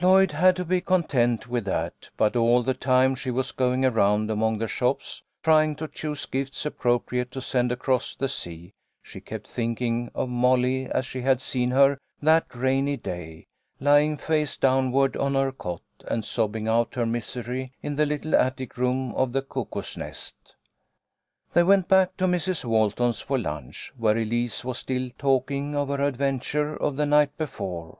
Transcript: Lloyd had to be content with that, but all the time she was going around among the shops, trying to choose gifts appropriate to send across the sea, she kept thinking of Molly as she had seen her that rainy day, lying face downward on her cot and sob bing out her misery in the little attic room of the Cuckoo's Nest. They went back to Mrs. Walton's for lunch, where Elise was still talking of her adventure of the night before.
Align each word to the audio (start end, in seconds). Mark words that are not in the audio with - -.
Lloyd 0.00 0.30
had 0.30 0.54
to 0.54 0.64
be 0.64 0.80
content 0.80 1.48
with 1.48 1.64
that, 1.64 2.08
but 2.16 2.36
all 2.36 2.62
the 2.62 2.74
time 2.74 3.16
she 3.16 3.32
was 3.32 3.50
going 3.50 3.84
around 3.84 4.30
among 4.30 4.58
the 4.58 4.68
shops, 4.68 5.20
trying 5.42 5.74
to 5.74 5.88
choose 5.88 6.26
gifts 6.26 6.64
appropriate 6.64 7.32
to 7.32 7.40
send 7.40 7.72
across 7.72 8.14
the 8.14 8.28
sea, 8.28 8.72
she 9.02 9.20
kept 9.20 9.48
thinking 9.48 10.12
of 10.14 10.28
Molly 10.28 10.86
as 10.88 11.04
she 11.04 11.22
had 11.22 11.40
seen 11.42 11.72
her 11.72 11.98
that 12.22 12.46
rainy 12.54 12.96
day, 12.96 13.48
lying 13.80 14.16
face 14.16 14.56
downward 14.56 15.16
on 15.16 15.34
her 15.34 15.50
cot 15.50 15.82
and 16.06 16.24
sob 16.24 16.52
bing 16.52 16.68
out 16.68 16.94
her 16.94 17.04
misery 17.04 17.72
in 17.82 17.96
the 17.96 18.06
little 18.06 18.36
attic 18.36 18.76
room 18.76 19.12
of 19.16 19.32
the 19.32 19.42
Cuckoo's 19.42 19.96
Nest. 19.96 20.54
They 21.52 21.64
went 21.64 21.88
back 21.88 22.16
to 22.18 22.26
Mrs. 22.28 22.64
Walton's 22.64 23.20
for 23.20 23.40
lunch, 23.40 23.92
where 23.96 24.16
Elise 24.16 24.64
was 24.64 24.78
still 24.78 25.10
talking 25.18 25.74
of 25.74 25.88
her 25.88 26.00
adventure 26.00 26.76
of 26.76 26.94
the 26.94 27.06
night 27.06 27.36
before. 27.36 27.98